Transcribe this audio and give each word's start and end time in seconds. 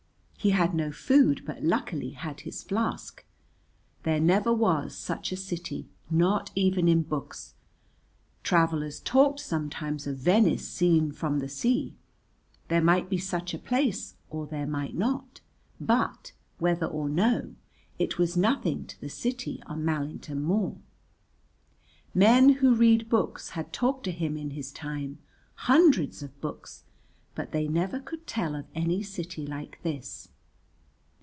He 0.43 0.49
had 0.49 0.73
no 0.73 0.91
food, 0.91 1.43
but 1.45 1.61
luckily 1.61 2.13
had 2.13 2.39
his 2.41 2.63
flask. 2.63 3.23
There 4.01 4.19
never 4.19 4.51
was 4.51 4.97
such 4.97 5.31
a 5.31 5.35
city, 5.37 5.87
not 6.09 6.49
even 6.55 6.87
in 6.87 7.03
books. 7.03 7.53
Travellers 8.41 8.99
talked 9.01 9.39
sometimes 9.39 10.07
of 10.07 10.17
Venice 10.17 10.67
seen 10.67 11.11
from 11.11 11.37
the 11.37 11.47
sea, 11.47 11.93
there 12.69 12.81
might 12.81 13.07
be 13.07 13.19
such 13.19 13.53
a 13.53 13.59
place 13.59 14.15
or 14.31 14.47
there 14.47 14.65
might 14.65 14.95
not, 14.95 15.41
but, 15.79 16.31
whether 16.57 16.87
or 16.87 17.07
no, 17.07 17.53
it 17.99 18.17
was 18.17 18.35
nothing 18.35 18.87
to 18.87 18.99
the 18.99 19.09
city 19.09 19.61
on 19.67 19.85
Mallington 19.85 20.41
Moor. 20.41 20.75
Men 22.15 22.49
who 22.53 22.73
read 22.73 23.09
books 23.09 23.49
had 23.51 23.71
talked 23.71 24.05
to 24.05 24.11
him 24.11 24.35
in 24.37 24.49
his 24.49 24.71
time, 24.71 25.19
hundreds 25.53 26.23
of 26.23 26.41
books, 26.41 26.81
but 27.35 27.51
they 27.53 27.65
never 27.67 27.97
could 27.99 28.25
tell 28.27 28.55
of 28.55 28.65
any 28.75 29.01
city 29.03 29.45
like 29.47 29.79
this. 29.83 30.27